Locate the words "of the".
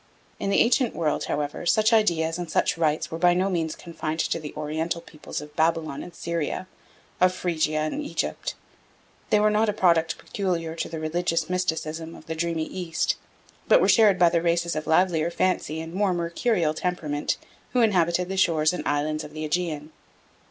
12.15-12.33, 19.23-19.45